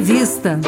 [0.00, 0.58] Entrevista.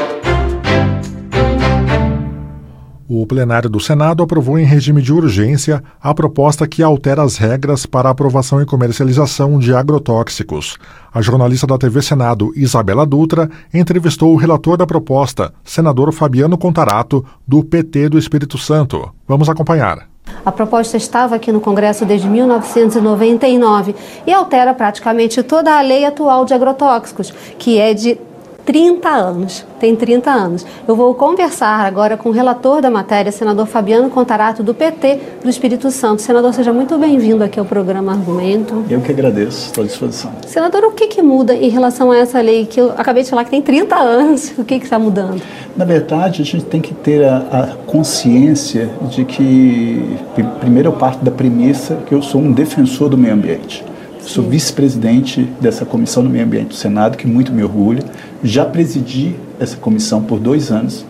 [3.08, 7.87] O plenário do Senado aprovou em regime de urgência a proposta que altera as regras
[7.87, 10.76] para aprovação e comercialização de agrotóxicos.
[11.14, 17.24] A jornalista da TV Senado, Isabela Dutra, entrevistou o relator da proposta, senador Fabiano Contarato,
[17.48, 19.14] do PT do Espírito Santo.
[19.26, 20.10] Vamos acompanhar.
[20.44, 23.94] A proposta estava aqui no Congresso desde 1999
[24.26, 28.18] e altera praticamente toda a lei atual de agrotóxicos, que é de
[28.64, 30.66] 30 anos, tem 30 anos.
[30.86, 35.51] Eu vou conversar agora com o relator da matéria, senador Fabiano Contarato, do PT do
[35.51, 36.23] Espírito Santo.
[36.23, 38.85] Senador, seja muito bem-vindo aqui ao programa Argumento.
[38.88, 40.33] Eu que agradeço, estou à disposição.
[40.47, 43.45] Senador, o que, que muda em relação a essa lei que eu acabei de falar
[43.45, 44.52] que tem 30 anos?
[44.57, 45.43] O que está mudando?
[45.77, 50.16] Na verdade, a gente tem que ter a, a consciência de que,
[50.60, 53.85] primeiro, eu parto da premissa que eu sou um defensor do meio ambiente.
[54.21, 58.02] Sou vice-presidente dessa comissão do meio ambiente do Senado, que muito me orgulha.
[58.42, 61.05] Já presidi essa comissão por dois anos.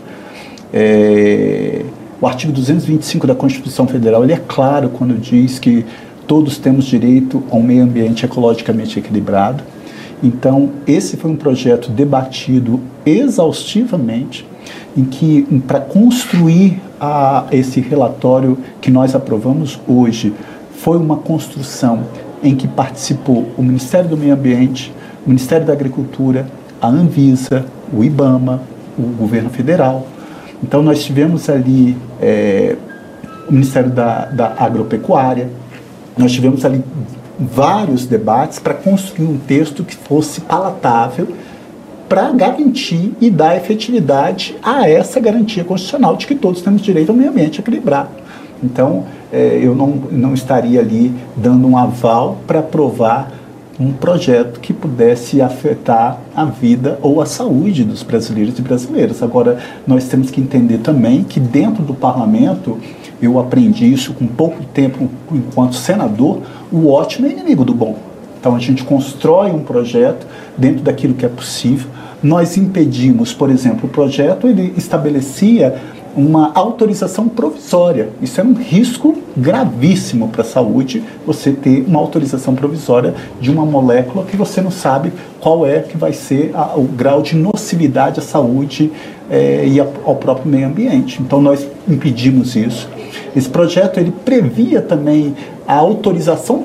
[0.72, 1.84] É,
[2.20, 5.84] o artigo 225 da Constituição Federal ele é claro quando diz que
[6.26, 9.64] todos temos direito a um meio ambiente ecologicamente equilibrado.
[10.22, 14.46] Então, esse foi um projeto debatido exaustivamente,
[14.96, 20.32] em que, para construir a, esse relatório que nós aprovamos hoje,
[20.76, 22.04] foi uma construção
[22.42, 24.92] em que participou o Ministério do Meio Ambiente,
[25.26, 26.46] o Ministério da Agricultura,
[26.82, 28.60] a Anvisa, o IBAMA,
[28.98, 30.08] o governo federal.
[30.60, 32.76] Então nós tivemos ali é,
[33.48, 35.48] o Ministério da, da Agropecuária,
[36.18, 36.82] nós tivemos ali
[37.38, 41.28] vários debates para construir um texto que fosse palatável
[42.08, 47.16] para garantir e dar efetividade a essa garantia constitucional de que todos temos direito ao
[47.16, 48.10] meio ambiente equilibrado.
[48.62, 53.32] Então, é, eu não, não estaria ali dando um aval para aprovar
[53.80, 59.22] um projeto que pudesse afetar a vida ou a saúde dos brasileiros e brasileiras.
[59.22, 62.78] Agora, nós temos que entender também que dentro do parlamento,
[63.20, 67.96] eu aprendi isso com pouco tempo enquanto senador, o ótimo é inimigo do bom.
[68.38, 70.26] Então a gente constrói um projeto
[70.58, 71.88] dentro daquilo que é possível.
[72.20, 75.80] Nós impedimos, por exemplo, o projeto ele estabelecia
[76.16, 78.10] uma autorização provisória.
[78.20, 83.64] Isso é um risco gravíssimo para a saúde, você ter uma autorização provisória de uma
[83.64, 88.20] molécula que você não sabe qual é que vai ser a, o grau de nocividade
[88.20, 88.92] à saúde
[89.30, 91.20] é, e ao próprio meio ambiente.
[91.22, 92.88] Então nós impedimos isso.
[93.34, 95.34] Esse projeto ele previa também
[95.66, 96.64] a autorização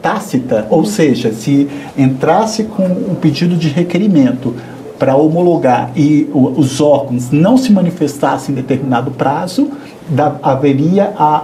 [0.00, 1.68] tácita, ou seja, se
[1.98, 4.54] entrasse com um pedido de requerimento
[5.02, 9.68] para homologar e os órgãos não se manifestassem em determinado prazo,
[10.08, 11.42] da, haveria a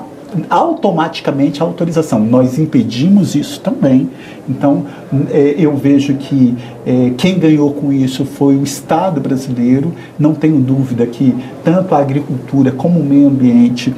[0.49, 2.21] automaticamente a autorização.
[2.21, 4.11] Nós impedimos isso também.
[4.49, 4.87] Então,
[5.31, 9.93] é, eu vejo que é, quem ganhou com isso foi o Estado brasileiro.
[10.19, 13.95] Não tenho dúvida que tanto a agricultura como o meio ambiente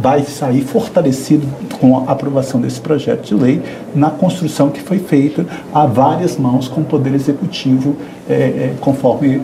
[0.00, 1.46] vai sair fortalecido
[1.78, 3.62] com a aprovação desse projeto de lei
[3.94, 7.96] na construção que foi feita a várias mãos com o Poder Executivo,
[8.28, 9.40] é, conforme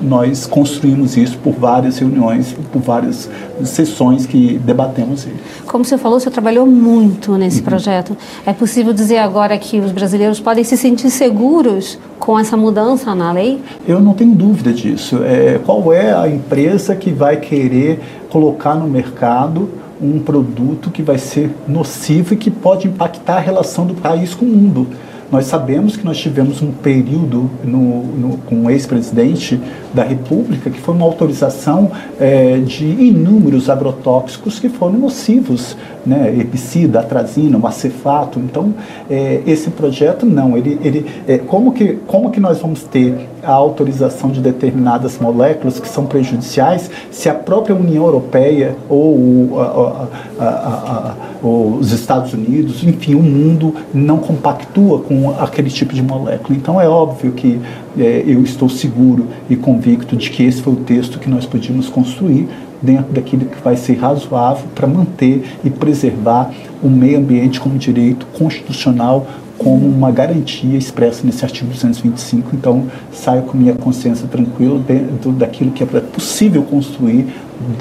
[0.00, 3.28] nós construímos isso por várias reuniões, por várias
[3.64, 5.36] sessões que debatemos ele.
[5.66, 7.64] Como você falou, você trabalhou muito nesse uhum.
[7.64, 8.16] projeto.
[8.44, 13.32] É possível dizer agora que os brasileiros podem se sentir seguros com essa mudança na
[13.32, 13.60] lei?
[13.86, 15.20] Eu não tenho dúvida disso.
[15.22, 19.68] É, qual é a empresa que vai querer colocar no mercado
[20.00, 24.46] um produto que vai ser nocivo e que pode impactar a relação do país com
[24.46, 24.86] o mundo?
[25.30, 29.60] Nós sabemos que nós tivemos um período no, no, com o ex-presidente
[29.92, 31.90] da República que foi uma autorização
[32.20, 35.76] é, de inúmeros agrotóxicos que foram nocivos,
[36.06, 36.34] né?
[36.38, 38.38] Epicida, atrazina, o acefato.
[38.38, 38.72] Então,
[39.10, 40.56] é, esse projeto não.
[40.56, 45.78] Ele, ele, é, como, que, como que nós vamos ter a autorização de determinadas moléculas
[45.78, 50.08] que são prejudiciais se a própria União Europeia ou a,
[50.38, 56.56] a, a, os Estados Unidos, enfim, o mundo não compactua com aquele tipo de molécula.
[56.56, 57.60] Então é óbvio que
[57.96, 61.88] é, eu estou seguro e convicto de que esse foi o texto que nós podíamos
[61.88, 62.48] construir
[62.86, 66.50] dentro daquilo que vai ser razoável para manter e preservar
[66.82, 69.26] o meio ambiente como direito constitucional
[69.58, 72.50] como uma garantia expressa nesse artigo 225.
[72.54, 77.26] Então, saio com minha consciência tranquila dentro daquilo que é possível construir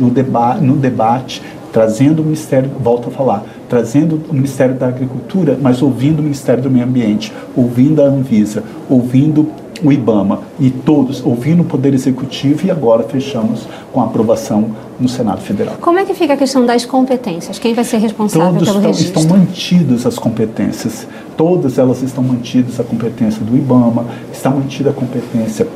[0.10, 1.42] deba no debate,
[1.72, 6.64] trazendo o Ministério, volto a falar, trazendo o Ministério da Agricultura, mas ouvindo o Ministério
[6.64, 9.50] do Meio Ambiente, ouvindo a Anvisa, ouvindo
[9.86, 15.08] o IBAMA e todos ouvindo o Poder Executivo e agora fechamos com a aprovação no
[15.08, 15.76] Senado Federal.
[15.80, 17.60] Como é que fica a questão das competências?
[17.60, 19.22] Quem vai ser responsável Todos pelo estão, registro?
[19.22, 21.08] estão mantidas as competências.
[21.38, 25.68] Todas elas estão mantidas a competência do IBAMA, está mantida a competência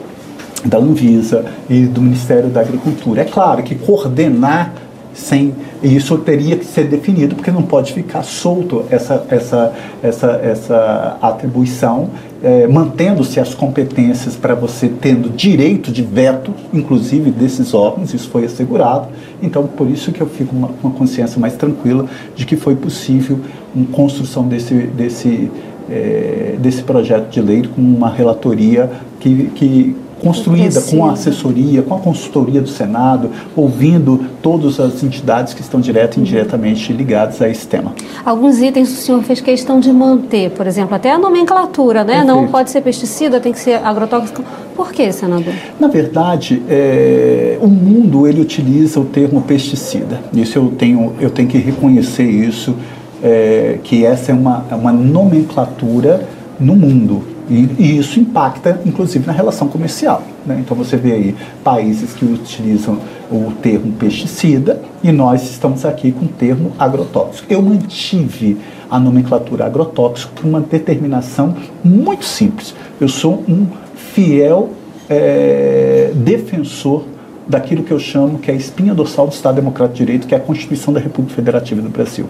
[0.66, 3.22] da Anvisa e do Ministério da Agricultura.
[3.22, 4.74] É claro que coordenar
[5.14, 9.74] sem isso teria que ser definido porque não pode ficar solto essa essa
[10.04, 12.10] essa essa atribuição
[12.42, 18.46] é, mantendo-se as competências para você tendo direito de veto inclusive desses órgãos isso foi
[18.46, 19.08] assegurado.
[19.42, 23.40] Então por isso que eu fico uma, uma consciência mais tranquila de que foi possível
[23.76, 25.52] uma construção desse desse
[25.90, 28.90] é, desse projeto de lei com uma relatoria
[29.20, 35.54] que, que construída com a assessoria, com a consultoria do Senado, ouvindo todas as entidades
[35.54, 37.94] que estão direta e indiretamente ligadas a esse tema.
[38.24, 42.18] Alguns itens o senhor fez questão de manter, por exemplo, até a nomenclatura, né?
[42.18, 42.28] Perfeito.
[42.28, 44.44] Não pode ser pesticida, tem que ser agrotóxico.
[44.76, 45.54] Por que, senador?
[45.80, 50.22] Na verdade, é, o mundo ele utiliza o termo pesticida.
[50.34, 52.76] Isso eu tenho, eu tenho que reconhecer isso,
[53.22, 56.26] é, que essa é uma, é uma nomenclatura
[56.60, 57.24] no mundo.
[57.50, 60.22] E, e, isso impacta, inclusive, na relação comercial.
[60.46, 60.62] Né?
[60.64, 63.00] Então, você vê aí países que utilizam
[63.32, 67.52] o termo pesticida e nós estamos aqui com o termo agrotóxico.
[67.52, 68.58] Eu mantive
[68.90, 72.74] a nomenclatura agrotóxico por uma determinação muito simples.
[73.00, 74.70] Eu sou um fiel
[75.10, 77.04] é, defensor
[77.48, 80.36] daquilo que eu chamo que é a espinha dorsal do Estado Democrático de Direito, que
[80.36, 82.28] é a Constituição da República Federativa do Brasil.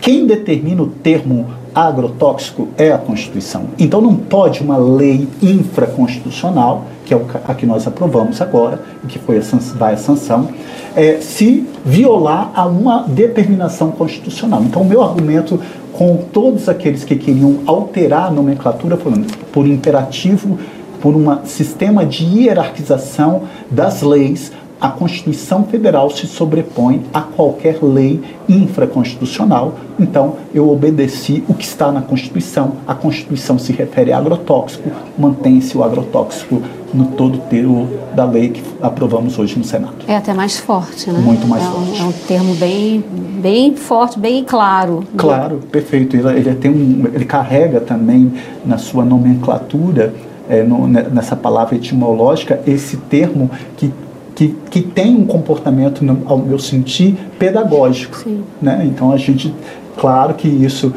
[0.00, 3.64] Quem determina o termo agrotóxico é a Constituição.
[3.78, 9.18] Então não pode uma lei infraconstitucional, que é a que nós aprovamos agora, e que
[9.18, 9.42] foi a,
[9.76, 10.48] vai a sanção,
[10.94, 14.62] é, se violar a uma determinação constitucional.
[14.62, 15.60] Então o meu argumento
[15.92, 19.12] com todos aqueles que queriam alterar a nomenclatura por,
[19.52, 20.58] por imperativo,
[21.00, 28.20] por um sistema de hierarquização das leis, a Constituição Federal se sobrepõe a qualquer lei
[28.48, 29.76] infraconstitucional.
[29.96, 32.72] Então, eu obedeci o que está na Constituição.
[32.84, 36.60] A Constituição se refere a agrotóxico, mantém-se o agrotóxico
[36.92, 39.94] no todo termo da lei que aprovamos hoje no Senado.
[40.08, 41.20] É até mais forte, né?
[41.20, 42.02] Muito mais é forte.
[42.02, 43.04] Um, é um termo bem,
[43.40, 45.04] bem forte, bem claro.
[45.16, 46.16] Claro, perfeito.
[46.16, 48.32] Ele, ele, tem um, ele carrega também
[48.66, 50.12] na sua nomenclatura
[50.48, 53.92] é, no, nessa palavra etimológica, esse termo que
[54.34, 58.16] que, que tem um comportamento, no, ao meu sentir, pedagógico.
[58.18, 58.42] Sim.
[58.60, 58.82] Né?
[58.86, 59.54] Então a gente
[59.96, 60.92] Claro que isso,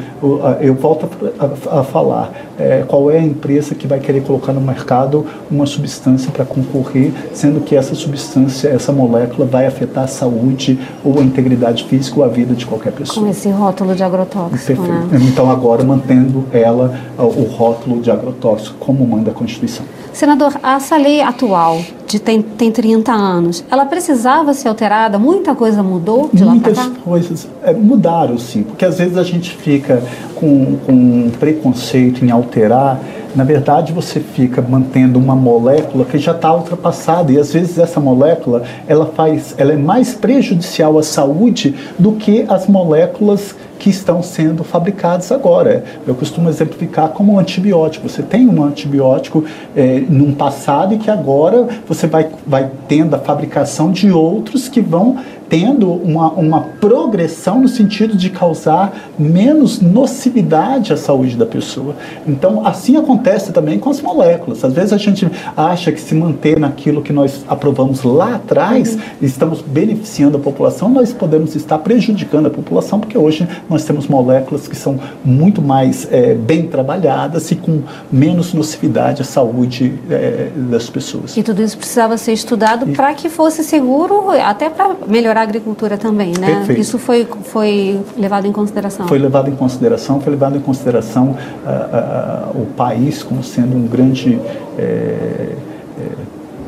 [0.60, 4.60] eu volto a, a, falar, é, qual é a empresa que vai querer colocar no
[4.60, 10.78] mercado uma substância para concorrer, sendo que essa substância, essa molécula vai afetar a saúde
[11.04, 13.24] ou a integridade física ou a vida de qualquer pessoa.
[13.24, 14.82] Com esse rótulo de agrotóxico.
[14.82, 14.82] Perfeito.
[14.82, 15.20] Né?
[15.28, 19.84] Então agora mantendo ela, o rótulo de agrotóxico, como manda a Constituição.
[20.12, 25.18] Senador, essa lei atual de tem, tem 30 anos, ela precisava ser alterada?
[25.18, 27.00] Muita coisa mudou de Muitas lá para cá?
[27.02, 30.02] coisas é, mudaram, sim, porque às vezes a gente fica
[30.36, 33.00] com, com preconceito em alterar.
[33.34, 38.00] Na verdade, você fica mantendo uma molécula que já está ultrapassada e às vezes essa
[38.00, 44.22] molécula ela faz, ela é mais prejudicial à saúde do que as moléculas que estão
[44.22, 45.84] sendo fabricados agora.
[46.06, 48.08] Eu costumo exemplificar como um antibiótico.
[48.08, 49.44] Você tem um antibiótico
[49.76, 54.80] é, num passado e que agora você vai, vai tendo a fabricação de outros que
[54.80, 55.18] vão
[55.48, 61.94] tendo uma, uma progressão no sentido de causar menos nocividade à saúde da pessoa.
[62.26, 64.64] Então, assim acontece também com as moléculas.
[64.64, 69.00] Às vezes a gente acha que se manter naquilo que nós aprovamos lá atrás, uhum.
[69.22, 74.66] estamos beneficiando a população, nós podemos estar prejudicando a população, porque hoje nós temos moléculas
[74.66, 80.88] que são muito mais é, bem trabalhadas e com menos nocividade à saúde é, das
[80.90, 81.36] pessoas.
[81.36, 85.42] E tudo isso precisava ser estudado para que fosse seguro, até para melhorar melhorar a
[85.42, 86.56] agricultura também, né?
[86.56, 86.80] Perfeito.
[86.80, 89.06] Isso foi, foi levado em consideração?
[89.06, 93.86] Foi levado em consideração, foi levado em consideração uh, uh, o país como sendo um
[93.86, 94.40] grande
[94.78, 95.56] é, é,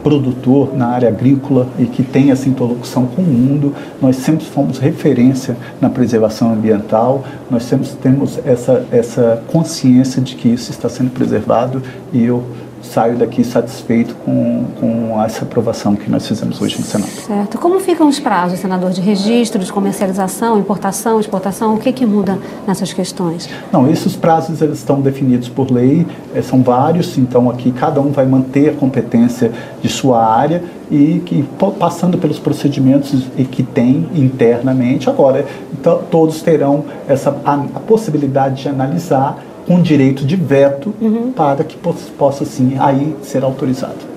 [0.03, 3.75] produtor na área agrícola e que tem essa interlocução com o mundo.
[4.01, 10.49] Nós sempre fomos referência na preservação ambiental, nós sempre temos essa, essa consciência de que
[10.49, 11.83] isso está sendo preservado
[12.13, 12.45] e eu
[12.83, 17.11] saio daqui satisfeito com, com essa aprovação que nós fizemos hoje no Senado.
[17.11, 17.59] Certo.
[17.59, 21.75] Como ficam os prazos, senador, de registro, de comercialização, importação, exportação?
[21.75, 23.49] O que, que muda nessas questões?
[23.73, 28.11] Não, esses prazos eles estão definidos por lei, eh, são vários, então aqui cada um
[28.11, 31.45] vai manter a competência de sua área e que
[31.79, 35.09] passando pelos procedimentos que tem internamente.
[35.11, 41.31] Agora, então, todos terão essa a, a possibilidade de analisar com direito de veto uhum.
[41.31, 44.09] para que possa, sim, aí ser autorizado.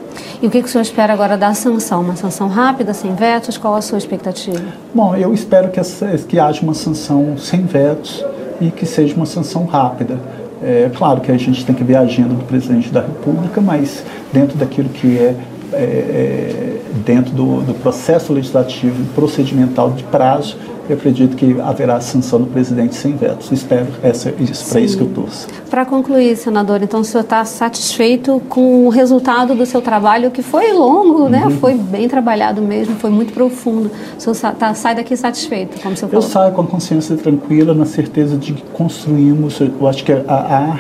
[0.42, 2.02] E o que, que o senhor espera agora da sanção?
[2.02, 3.58] Uma sanção rápida, sem vetos?
[3.58, 4.64] Qual a sua expectativa?
[4.96, 8.26] Bom, eu espero que, essa, que haja uma sanção sem vetos
[8.62, 10.18] e que seja uma sanção rápida.
[10.64, 14.04] É claro que a gente tem que ver a agenda do presidente da República, mas
[14.32, 15.36] dentro daquilo que é
[15.74, 20.58] é, dentro do, do processo legislativo procedimental de prazo
[20.94, 23.52] acredito que haverá sanção do presidente sem vetos.
[23.52, 25.48] Espero, essa, isso, para isso que eu torço.
[25.70, 30.42] Para concluir, senador, então o senhor está satisfeito com o resultado do seu trabalho, que
[30.42, 31.44] foi longo, né?
[31.44, 31.50] uhum.
[31.50, 31.58] né?
[31.60, 33.92] Foi bem trabalhado mesmo, foi muito profundo.
[34.18, 36.26] O senhor tá, sai daqui satisfeito, como o senhor falou?
[36.26, 40.22] Eu saio com a consciência tranquila, na certeza de que construímos, eu acho que a,
[40.28, 40.78] a,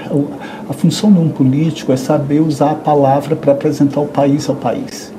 [0.69, 4.55] a função de um político é saber usar a palavra para apresentar o país ao
[4.55, 5.11] país.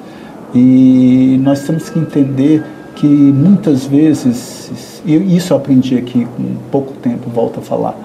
[0.54, 2.62] E nós temos que entender
[3.02, 7.98] que muitas vezes, e isso eu aprendi aqui com pouco tempo, volto a falar,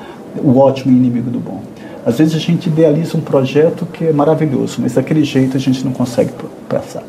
[0.44, 1.62] o ótimo é inimigo do bom.
[2.04, 5.86] Às vezes a gente idealiza um projeto que é maravilhoso, mas daquele jeito a gente
[5.86, 6.32] não consegue
[6.68, 7.04] passar.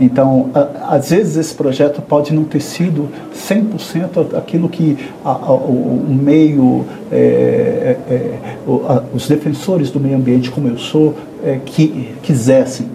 [0.00, 5.52] Então, a, às vezes esse projeto pode não ter sido 100% aquilo que a, a,
[5.52, 8.38] o, o, meio, é, é, é,
[9.14, 11.14] os defensores do meio ambiente, como eu sou,
[11.44, 12.88] é, que quisessem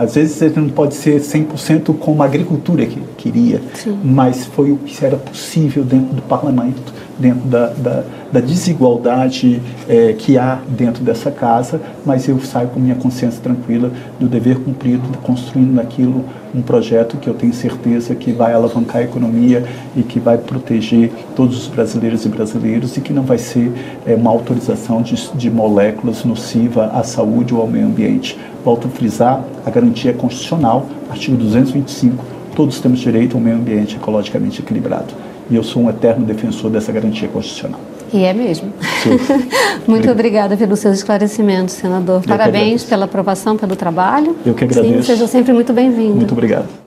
[0.00, 3.98] às vezes ele não pode ser 100% como a agricultura que queria, Sim.
[4.02, 10.14] mas foi o que era possível dentro do parlamento, dentro da, da, da desigualdade é,
[10.14, 15.02] que há dentro dessa casa, mas eu saio com minha consciência tranquila do dever cumprido,
[15.22, 19.64] construindo naquilo um projeto que eu tenho certeza que vai alavancar a economia
[19.94, 23.70] e que vai proteger todos os brasileiros e brasileiros e que não vai ser
[24.06, 28.38] é, uma autorização de, de moléculas nociva à saúde ou ao meio ambiente.
[28.64, 32.24] Volto a frisar, a garantia é constitucional, artigo 225,
[32.54, 35.14] todos temos direito a um meio ambiente ecologicamente equilibrado.
[35.50, 37.80] E eu sou um eterno defensor dessa garantia constitucional.
[38.12, 38.72] E é mesmo.
[39.86, 42.22] Muito obrigada pelos seus esclarecimentos, senador.
[42.22, 44.36] Eu Parabéns pela aprovação, pelo trabalho.
[44.44, 44.94] Eu que agradeço.
[44.94, 46.16] Sim, seja sempre muito bem-vindo.
[46.16, 46.79] Muito obrigado.